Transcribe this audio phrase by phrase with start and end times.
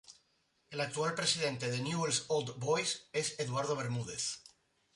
[0.71, 4.39] El actual Presidente de Newell's Old Boys es Eduardo Bermúdez.